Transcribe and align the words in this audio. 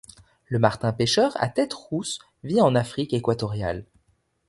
Le 0.47 0.57
martin-pêcheur 0.57 1.33
à 1.39 1.47
tête 1.47 1.75
rousse 1.75 2.17
vit 2.43 2.59
en 2.59 2.73
Afrique 2.73 3.13
équatoriale. 3.13 3.85